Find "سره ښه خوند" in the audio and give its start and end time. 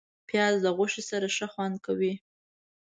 1.09-1.75